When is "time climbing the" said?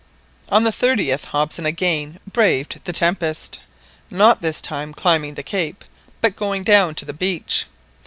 4.59-5.43